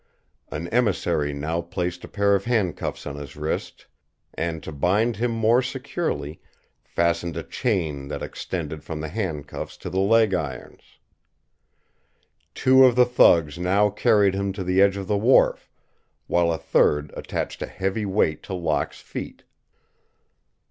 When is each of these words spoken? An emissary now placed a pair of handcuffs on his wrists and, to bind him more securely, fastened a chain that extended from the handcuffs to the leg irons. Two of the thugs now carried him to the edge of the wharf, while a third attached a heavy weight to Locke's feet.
An 0.49 0.67
emissary 0.69 1.31
now 1.31 1.61
placed 1.61 2.03
a 2.03 2.07
pair 2.07 2.33
of 2.33 2.45
handcuffs 2.45 3.05
on 3.05 3.17
his 3.17 3.35
wrists 3.35 3.85
and, 4.33 4.63
to 4.63 4.71
bind 4.71 5.17
him 5.17 5.29
more 5.29 5.61
securely, 5.61 6.41
fastened 6.81 7.37
a 7.37 7.43
chain 7.43 8.07
that 8.07 8.23
extended 8.23 8.83
from 8.83 8.99
the 8.99 9.09
handcuffs 9.09 9.77
to 9.77 9.91
the 9.91 9.99
leg 9.99 10.33
irons. 10.33 10.97
Two 12.55 12.83
of 12.83 12.95
the 12.95 13.05
thugs 13.05 13.59
now 13.59 13.91
carried 13.91 14.33
him 14.33 14.51
to 14.53 14.63
the 14.63 14.81
edge 14.81 14.97
of 14.97 15.05
the 15.07 15.19
wharf, 15.19 15.69
while 16.25 16.51
a 16.51 16.57
third 16.57 17.13
attached 17.15 17.61
a 17.61 17.67
heavy 17.67 18.07
weight 18.07 18.41
to 18.41 18.55
Locke's 18.55 19.01
feet. 19.01 19.43